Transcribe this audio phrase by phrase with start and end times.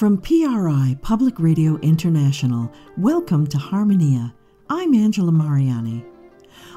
[0.00, 4.32] From PRI, Public Radio International, welcome to Harmonia.
[4.70, 6.02] I'm Angela Mariani.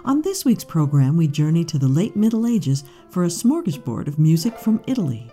[0.04, 4.20] On this week's program, we journey to the late Middle Ages for a smorgasbord of
[4.20, 5.31] music from Italy.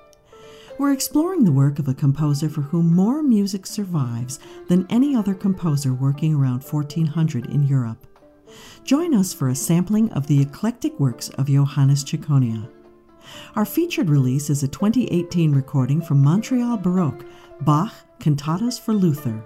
[0.79, 4.39] We're exploring the work of a composer for whom more music survives
[4.69, 8.07] than any other composer working around 1400 in Europe.
[8.85, 12.71] Join us for a sampling of the eclectic works of Johannes Ciconia.
[13.57, 17.25] Our featured release is a 2018 recording from Montreal Baroque,
[17.63, 19.45] Bach Cantatas for Luther.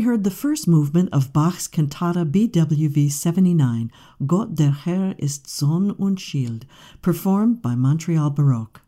[0.00, 3.92] Heard the first movement of Bach's cantata BWV 79,
[4.26, 6.64] Gott der Herr ist Sonn und Schild,
[7.02, 8.80] performed by Montreal Baroque.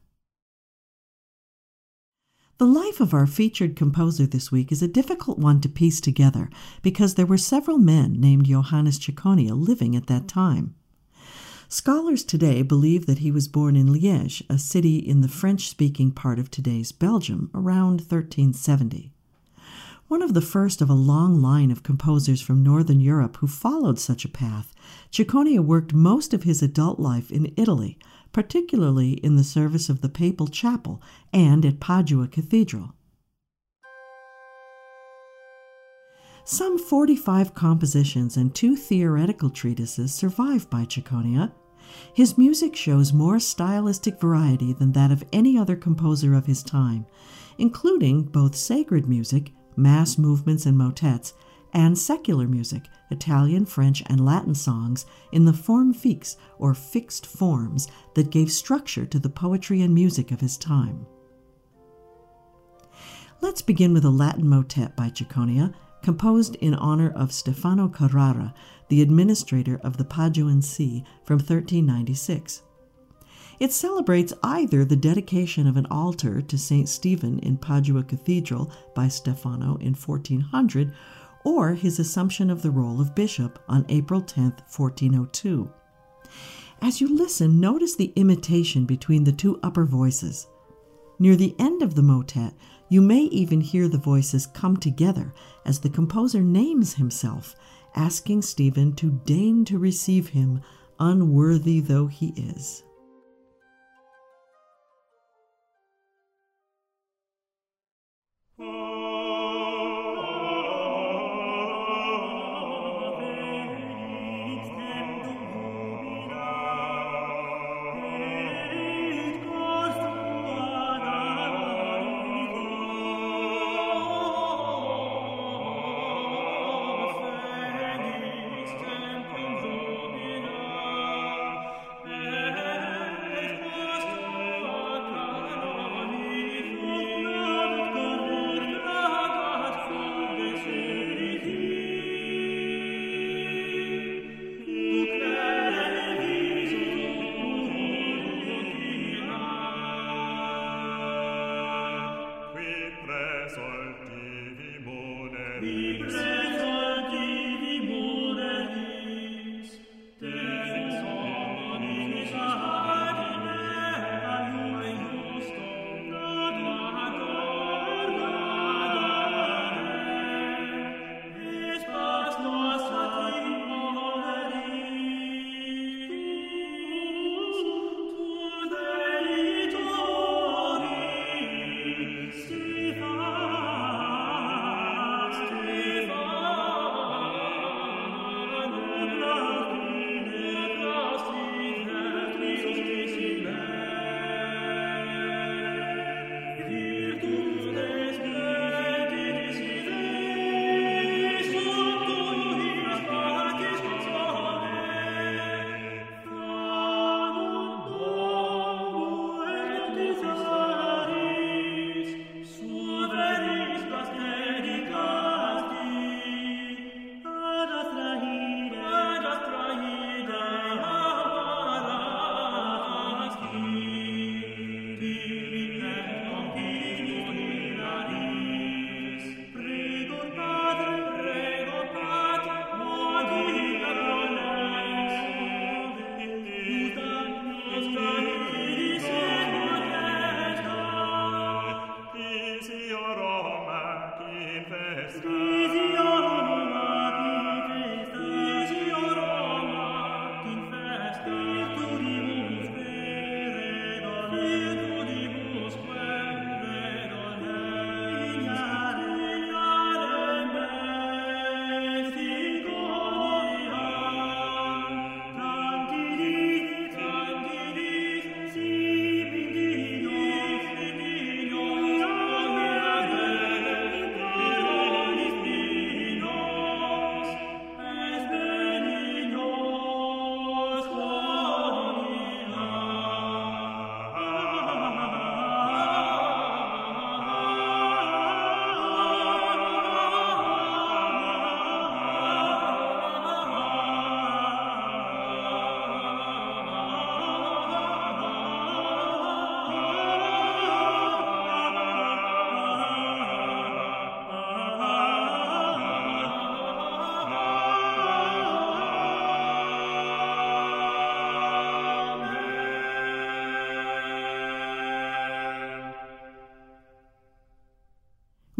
[2.56, 6.48] The life of our featured composer this week is a difficult one to piece together
[6.80, 10.74] because there were several men named Johannes Ciconia living at that time.
[11.68, 16.10] Scholars today believe that he was born in Liège, a city in the French speaking
[16.10, 19.11] part of today's Belgium, around 1370.
[20.12, 23.98] One of the first of a long line of composers from Northern Europe who followed
[23.98, 24.74] such a path,
[25.10, 27.98] Ciconia worked most of his adult life in Italy,
[28.30, 31.00] particularly in the service of the Papal Chapel
[31.32, 32.92] and at Padua Cathedral.
[36.44, 41.52] Some 45 compositions and two theoretical treatises survive by Ciconia.
[42.12, 47.06] His music shows more stylistic variety than that of any other composer of his time,
[47.56, 51.34] including both sacred music, mass movements and motets,
[51.72, 57.88] and secular music, Italian, French, and Latin songs in the form fixe, or fixed forms,
[58.14, 61.06] that gave structure to the poetry and music of his time.
[63.40, 68.54] Let's begin with a Latin motet by Ciconia, composed in honor of Stefano Carrara,
[68.88, 72.62] the administrator of the Paduan See from 1396.
[73.60, 76.88] It celebrates either the dedication of an altar to St.
[76.88, 80.92] Stephen in Padua Cathedral by Stefano in 1400
[81.44, 84.44] or his assumption of the role of bishop on April 10,
[84.74, 85.70] 1402.
[86.80, 90.46] As you listen, notice the imitation between the two upper voices.
[91.18, 92.54] Near the end of the motet,
[92.88, 95.32] you may even hear the voices come together
[95.64, 97.54] as the composer names himself,
[97.94, 100.60] asking Stephen to deign to receive him,
[100.98, 102.82] unworthy though he is.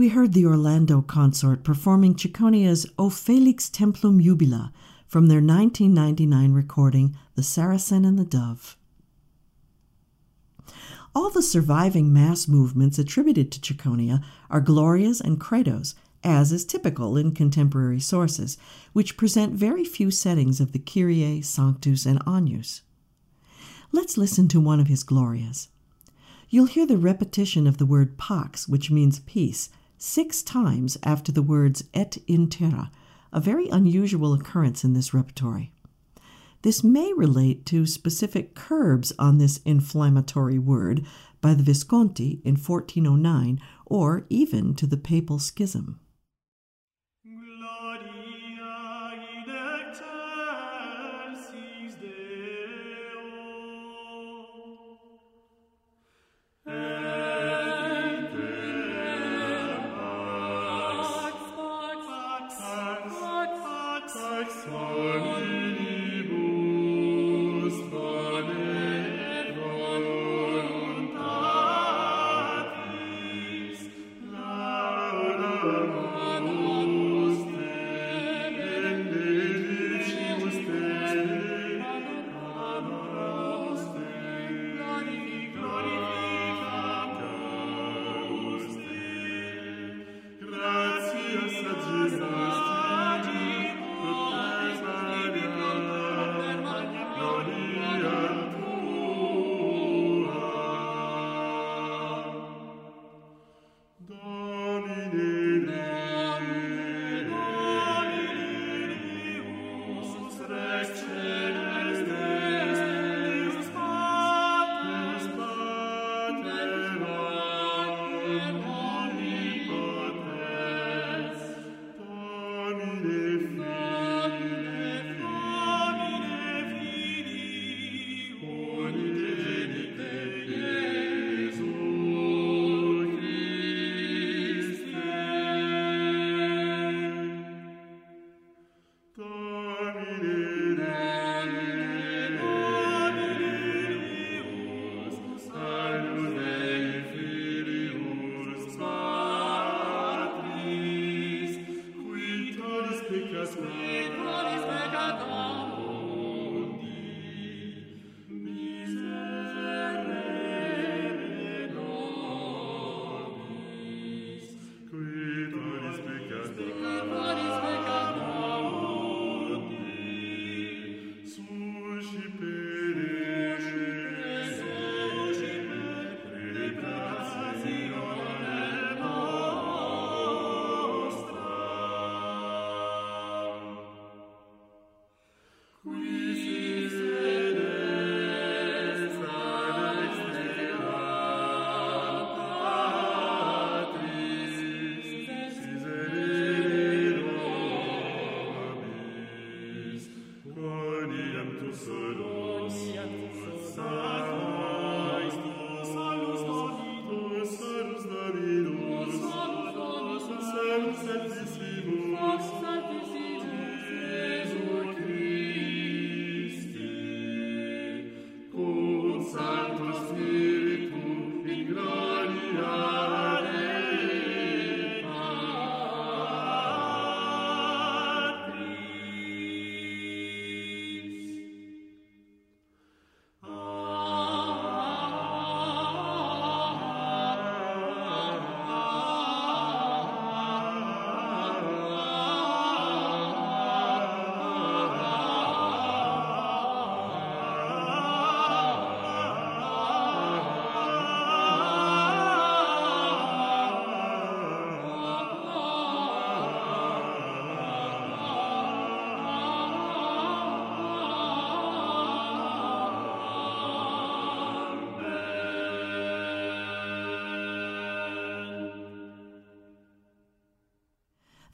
[0.02, 4.72] We heard the Orlando Consort performing Ciconia's O Felix Templum Jubila
[5.06, 8.76] from their 1999 recording, The Saracen and the Dove.
[11.14, 15.94] All the surviving mass movements attributed to Ciconia are glorias and credos,
[16.24, 18.58] as is typical in contemporary sources,
[18.92, 22.82] which present very few settings of the Kyrie, Sanctus, and Agnus.
[23.92, 25.68] Let's listen to one of his glorias.
[26.50, 29.70] You'll hear the repetition of the word pax, which means peace,
[30.02, 32.90] six times after the words et in terra,
[33.32, 35.72] a very unusual occurrence in this repertory.
[36.62, 41.06] This may relate to specific curbs on this inflammatory word
[41.40, 46.00] by the Visconti in 1409, or even to the Papal Schism.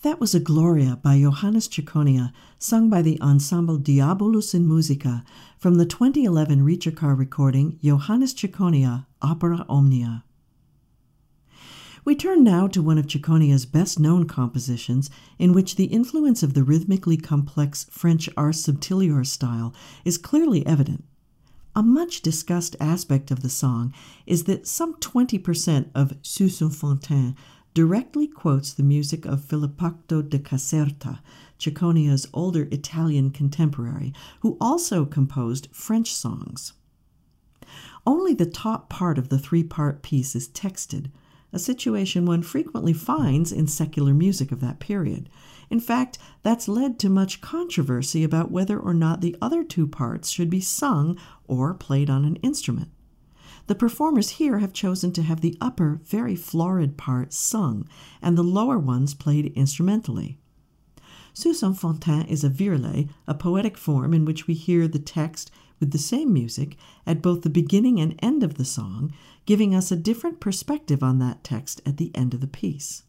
[0.09, 5.23] That was a Gloria by Johannes Ciconia, sung by the ensemble Diabolus in Musica
[5.59, 10.25] from the 2011 Ricercar recording Johannes Ciconia, Opera Omnia.
[12.07, 16.55] We turn now to one of Ciconia's best known compositions, in which the influence of
[16.55, 19.75] the rhythmically complex French ars subtilior style
[20.07, 21.05] is clearly evident.
[21.77, 23.93] A much discussed aspect of the song
[24.25, 27.37] is that some 20% of Sous une fontaine
[27.79, 31.21] directly quotes the music of Filippotto da Caserta,
[31.61, 36.73] Ciconia's older Italian contemporary, who also composed French songs.
[38.05, 41.13] Only the top part of the three part piece is texted,
[41.53, 45.31] a situation one frequently finds in secular music of that period.
[45.71, 50.31] In fact, that's led to much controversy about whether or not the other two parts
[50.31, 51.17] should be sung
[51.47, 52.91] or played on an instrument.
[53.69, 57.87] The performers here have chosen to have the upper, very florid part sung
[58.23, 60.39] and the lower ones played instrumentally.
[61.35, 65.51] Sous une fontaine is a virelai, a poetic form in which we hear the text
[65.81, 69.13] with the same music at both the beginning and end of the song,
[69.45, 73.03] giving us a different perspective on that text at the end of the piece.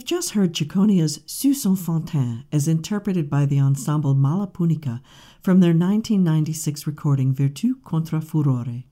[0.00, 5.02] We've just heard Ciconia's Sous une fontaine as interpreted by the ensemble Mala Punica
[5.42, 8.84] from their 1996 recording Virtù contra Furore.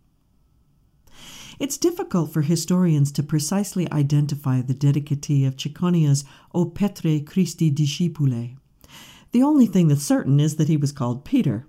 [1.59, 8.59] It's difficult for historians to precisely identify the dedicatee of Ciconia's O Petre Christi Discipule.
[9.33, 11.67] The only thing that's certain is that he was called Peter.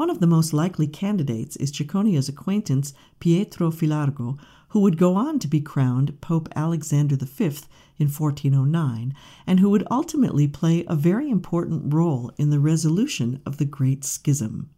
[0.00, 4.38] One of the most likely candidates is Ciconia's acquaintance Pietro Filargo,
[4.70, 7.44] who would go on to be crowned Pope Alexander V
[7.98, 9.14] in 1409
[9.46, 14.02] and who would ultimately play a very important role in the resolution of the Great
[14.02, 14.70] Schism.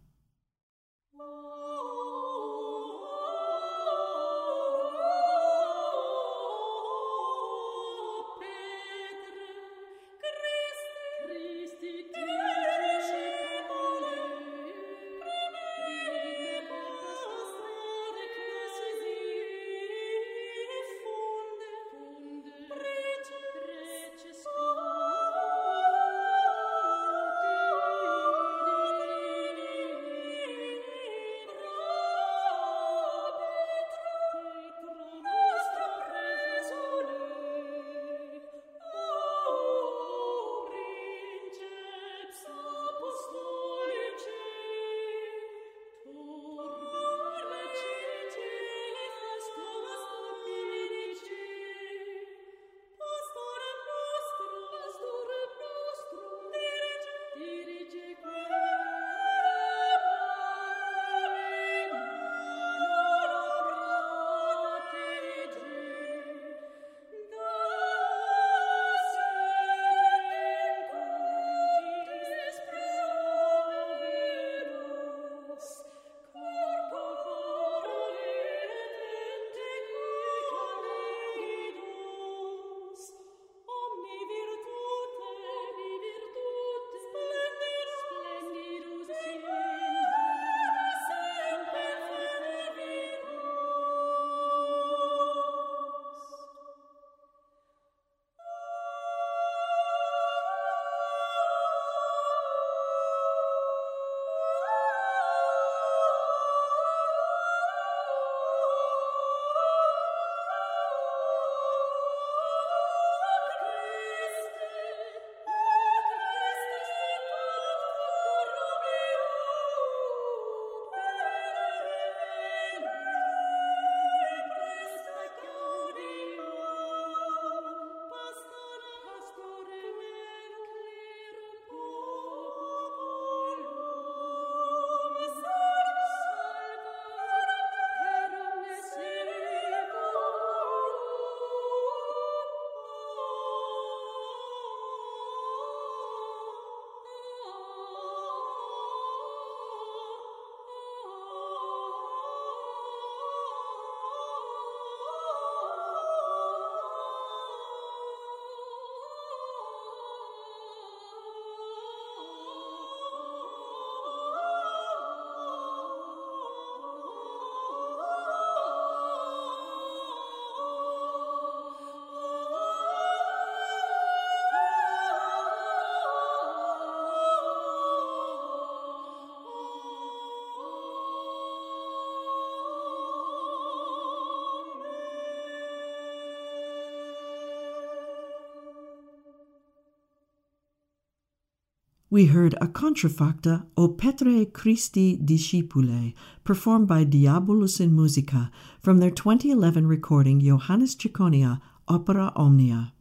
[192.13, 196.13] We heard a contrafacta O Petre Christi Discipule,
[196.45, 198.51] performed by Diabolus in Musica,
[198.83, 202.93] from their 2011 recording Johannes Ciconia, Opera Omnia.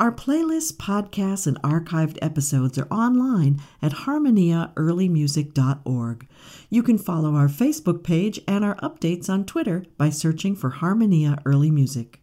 [0.00, 6.28] Our playlists, podcasts, and archived episodes are online at harmoniaearlymusic.org.
[6.70, 11.40] You can follow our Facebook page and our updates on Twitter by searching for Harmonia
[11.46, 12.20] Early Music.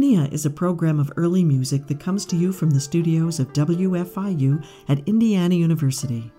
[0.00, 3.52] Harmonia is a program of early music that comes to you from the studios of
[3.52, 6.32] WFIU at Indiana University.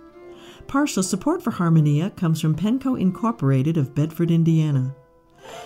[0.65, 4.95] Partial support for Harmonia comes from Penco Incorporated of Bedford, Indiana.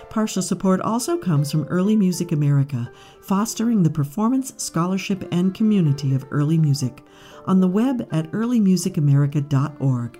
[0.09, 6.25] Partial support also comes from Early Music America, fostering the performance, scholarship, and community of
[6.31, 7.01] early music
[7.45, 10.19] on the web at earlymusicamerica.org.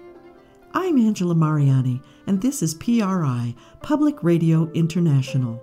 [0.73, 5.61] I'm Angela Mariani, and this is PRI, Public Radio International.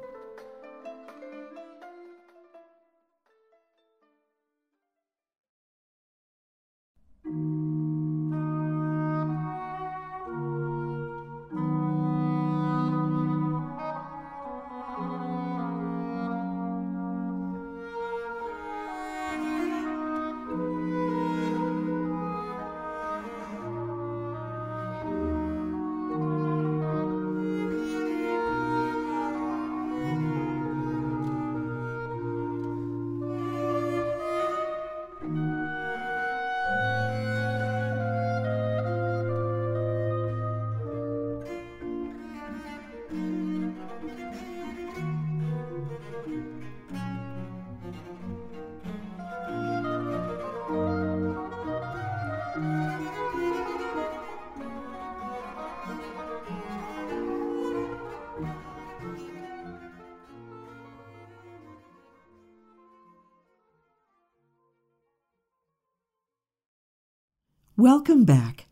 [68.23, 68.67] Welcome back.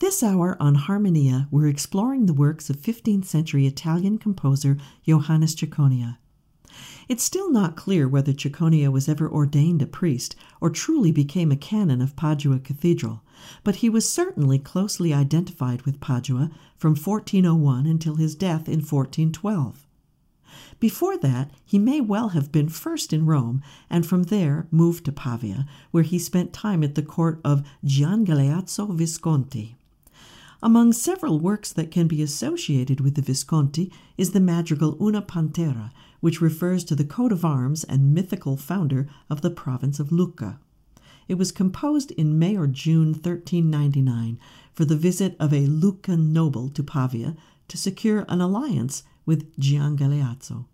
[0.00, 6.18] This hour on Harmonia, we're exploring the works of 15th century Italian composer Johannes Ciconia.
[7.08, 11.56] It's still not clear whether Ciconia was ever ordained a priest or truly became a
[11.56, 13.22] canon of Padua Cathedral,
[13.64, 19.86] but he was certainly closely identified with Padua from 1401 until his death in 1412.
[20.78, 25.12] Before that, he may well have been first in Rome, and from there moved to
[25.12, 29.76] Pavia, where he spent time at the court of Gian Galeazzo Visconti.
[30.62, 35.90] Among several works that can be associated with the Visconti is the madrigal Una Pantera,
[36.20, 40.58] which refers to the coat of arms and mythical founder of the province of Lucca.
[41.28, 44.38] It was composed in May or June 1399
[44.74, 47.36] for the visit of a Luccan noble to Pavia
[47.68, 50.66] to secure an alliance with Gian Galeazzo.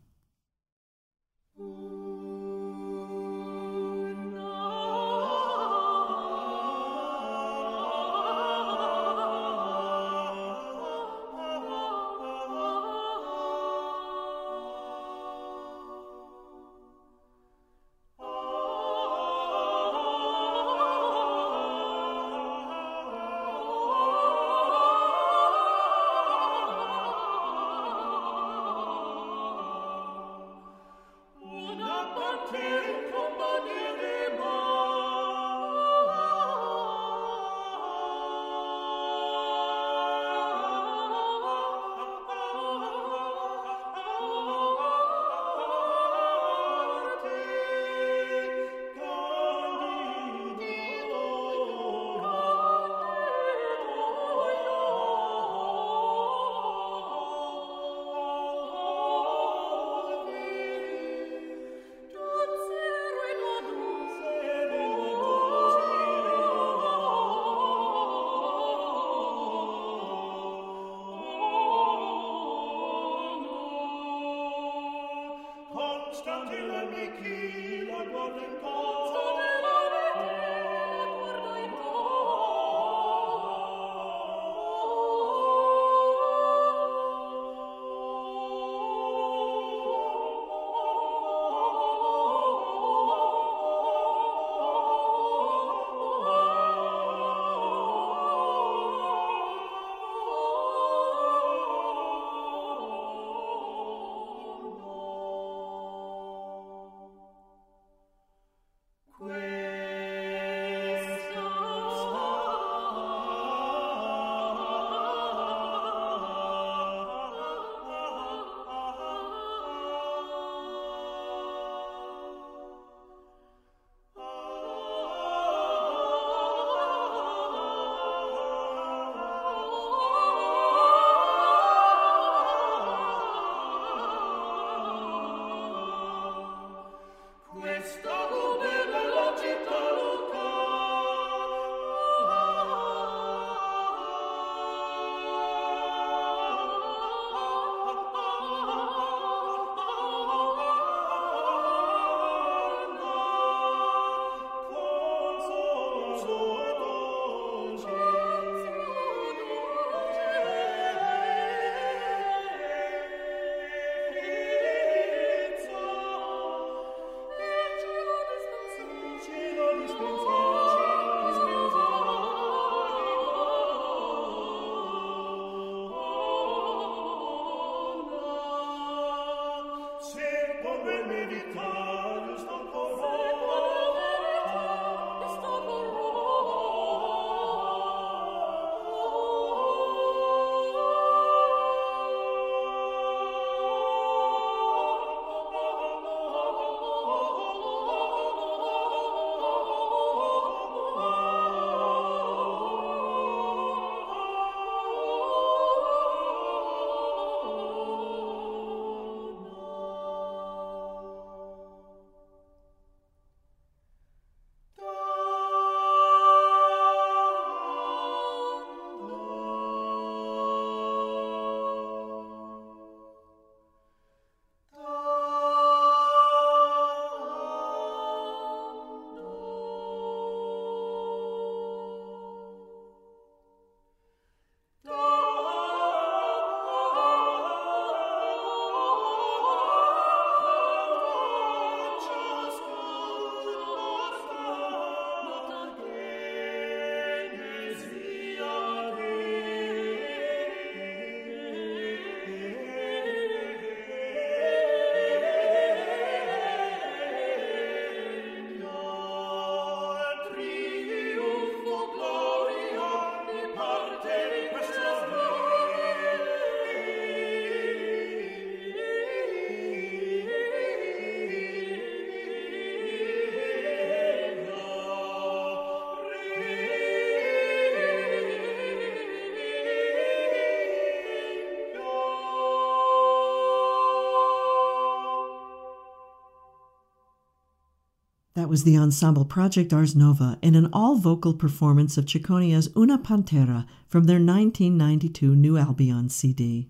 [288.36, 292.98] That was the ensemble Project Ars Nova in an all vocal performance of Ciconia's Una
[292.98, 296.68] Pantera from their 1992 New Albion CD.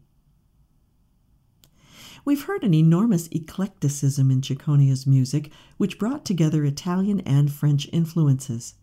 [2.24, 8.74] We've heard an enormous eclecticism in Ciconia's music, which brought together Italian and French influences.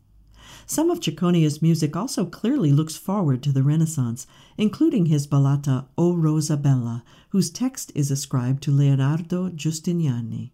[0.66, 4.28] Some of Ciconia's music also clearly looks forward to the Renaissance,
[4.58, 10.52] including his ballata O Rosa Bella, whose text is ascribed to Leonardo Giustiniani.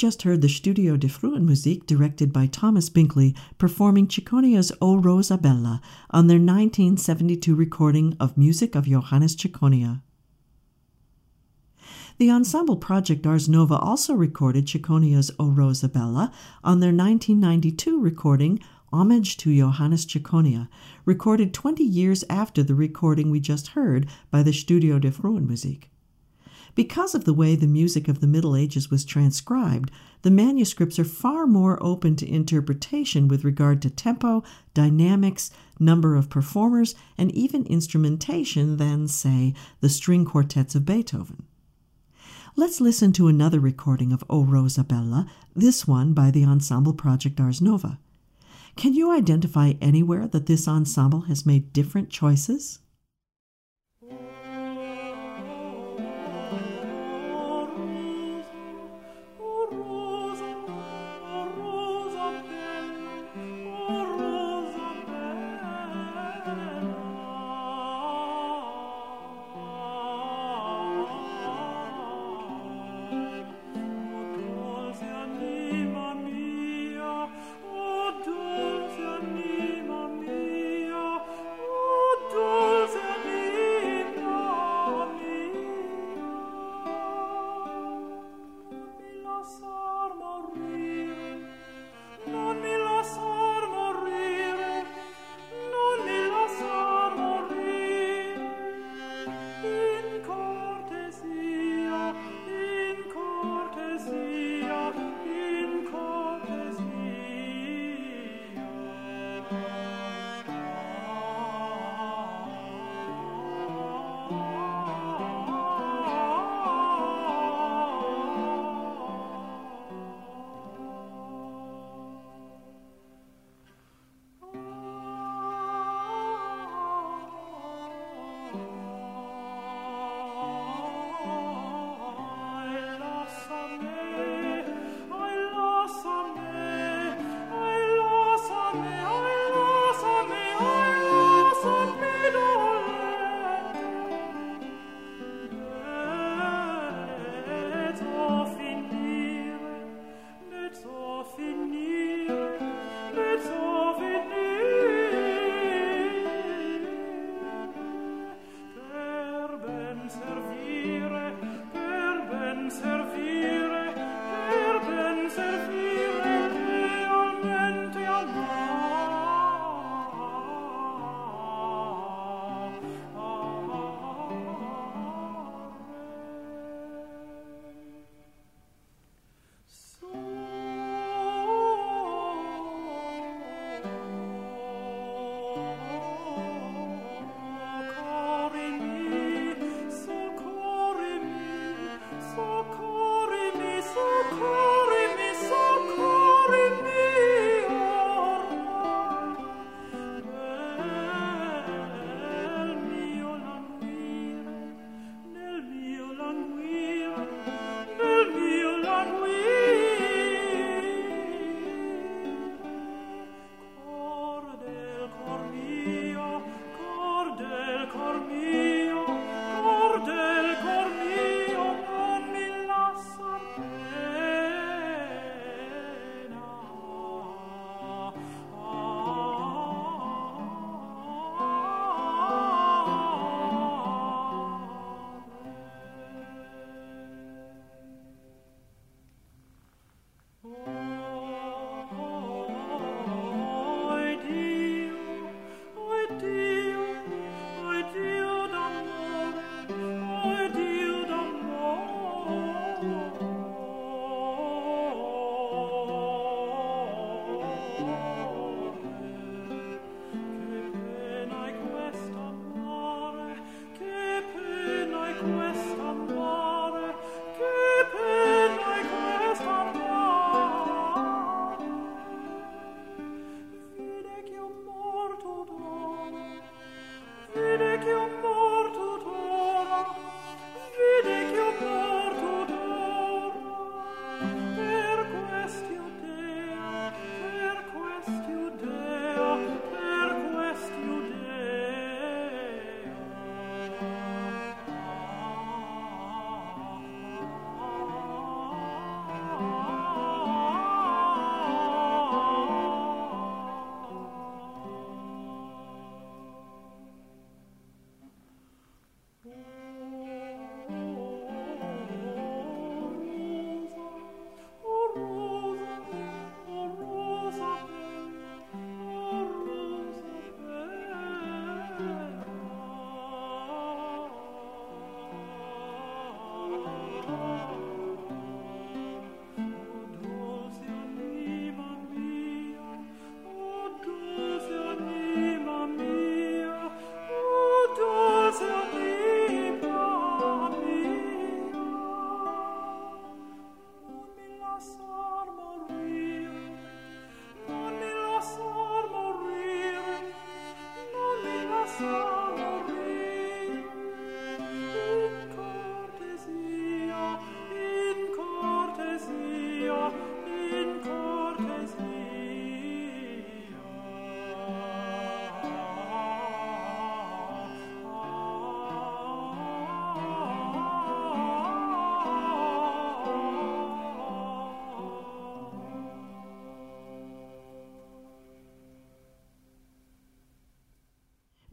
[0.00, 5.36] Just heard the Studio der frühen Musik, directed by Thomas Binkley, performing Ciconia's O Rosa
[5.36, 10.00] Bella on their 1972 recording of music of Johannes Ciconia.
[12.16, 16.32] The ensemble project Ars Nova also recorded Ciconia's O Rosa Bella
[16.64, 18.58] on their 1992 recording
[18.94, 20.68] Homage to Johannes Ciconia,
[21.04, 25.90] recorded 20 years after the recording we just heard by the Studio der frühen Musik.
[26.74, 29.90] Because of the way the music of the Middle Ages was transcribed,
[30.22, 34.42] the manuscripts are far more open to interpretation with regard to tempo,
[34.74, 41.44] dynamics, number of performers, and even instrumentation than, say, the string quartets of Beethoven.
[42.56, 47.40] Let's listen to another recording of O Rosa Bella, this one by the ensemble project
[47.40, 47.98] Ars Nova.
[48.76, 52.80] Can you identify anywhere that this ensemble has made different choices?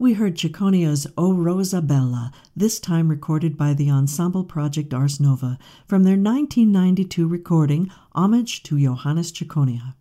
[0.08, 5.58] We heard Ciconia's O Rosa Bella, this time recorded by the ensemble project Ars Nova
[5.86, 9.96] from their 1992 recording Homage to Johannes Ciconia.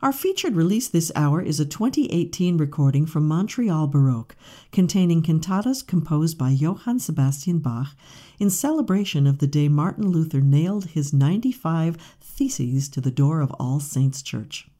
[0.00, 4.34] Our featured release this hour is a 2018 recording from Montreal Baroque,
[4.72, 7.94] containing cantatas composed by Johann Sebastian Bach
[8.38, 13.52] in celebration of the day Martin Luther nailed his 95 Theses to the door of
[13.60, 14.70] All Saints Church.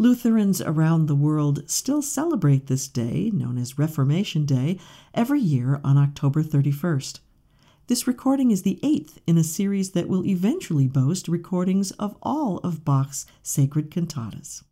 [0.00, 4.78] Lutherans around the world still celebrate this day, known as Reformation Day,
[5.12, 7.20] every year on October 31st.
[7.86, 12.60] This recording is the eighth in a series that will eventually boast recordings of all
[12.64, 14.62] of Bach's sacred cantatas.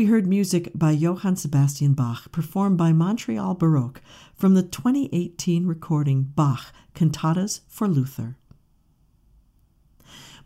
[0.00, 4.00] We heard music by Johann Sebastian Bach performed by Montreal Baroque
[4.34, 8.38] from the 2018 recording Bach Cantatas for Luther.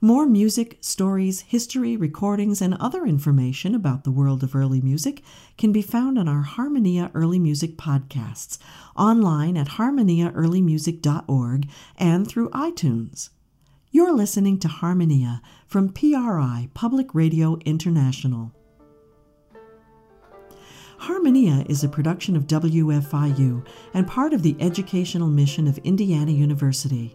[0.01, 5.23] More music, stories, history, recordings, and other information about the world of early music
[5.57, 8.59] can be found on our Harmonia Early Music podcasts,
[8.97, 13.29] online at harmoniaearlymusic.org and through iTunes.
[13.93, 18.53] You're listening to Harmonia from PRI, Public Radio International.
[21.05, 27.15] Harmonia is a production of WFIU and part of the educational mission of Indiana University.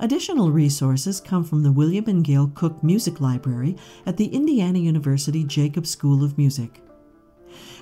[0.00, 5.44] Additional resources come from the William and Gail Cook Music Library at the Indiana University
[5.44, 6.80] Jacobs School of Music.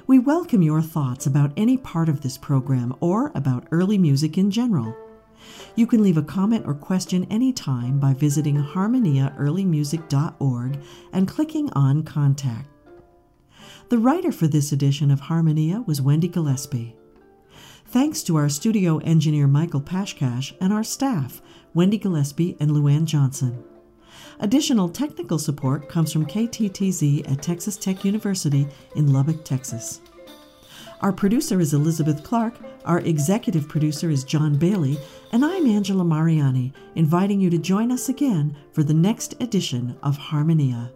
[0.09, 4.51] We welcome your thoughts about any part of this program or about early music in
[4.51, 4.97] general.
[5.77, 10.79] You can leave a comment or question anytime by visiting harmoniaearlymusic.org
[11.13, 12.67] and clicking on Contact.
[13.91, 16.95] The writer for this edition of Harmonia was Wendy Gillespie.
[17.87, 21.43] Thanks to our studio engineer Michael Pashkash and our staff,
[21.75, 23.65] Wendy Gillespie and Luann Johnson.
[24.39, 30.01] Additional technical support comes from KTTZ at Texas Tech University in Lubbock, Texas.
[31.01, 35.01] Our producer is Elizabeth Clark, our executive producer is John Bailey,
[35.33, 40.17] and I'm Angela Mariani, inviting you to join us again for the next edition of
[40.17, 40.93] Harmonia.